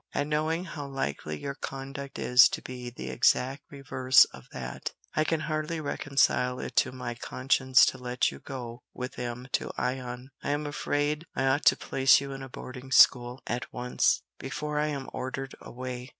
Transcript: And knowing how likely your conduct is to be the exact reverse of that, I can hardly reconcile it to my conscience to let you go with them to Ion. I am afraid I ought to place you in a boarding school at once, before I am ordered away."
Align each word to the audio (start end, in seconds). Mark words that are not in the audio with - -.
And 0.15 0.31
knowing 0.31 0.65
how 0.65 0.87
likely 0.87 1.39
your 1.39 1.53
conduct 1.53 2.17
is 2.17 2.49
to 2.49 2.61
be 2.63 2.89
the 2.89 3.11
exact 3.11 3.61
reverse 3.69 4.25
of 4.33 4.47
that, 4.51 4.93
I 5.13 5.23
can 5.23 5.41
hardly 5.41 5.79
reconcile 5.79 6.59
it 6.59 6.75
to 6.77 6.91
my 6.91 7.13
conscience 7.13 7.85
to 7.85 7.99
let 7.99 8.31
you 8.31 8.39
go 8.39 8.81
with 8.95 9.13
them 9.13 9.47
to 9.51 9.69
Ion. 9.77 10.31
I 10.41 10.49
am 10.49 10.65
afraid 10.65 11.27
I 11.35 11.43
ought 11.45 11.65
to 11.65 11.77
place 11.77 12.19
you 12.19 12.31
in 12.31 12.41
a 12.41 12.49
boarding 12.49 12.91
school 12.91 13.43
at 13.45 13.71
once, 13.71 14.23
before 14.39 14.79
I 14.79 14.87
am 14.87 15.07
ordered 15.13 15.53
away." 15.61 16.09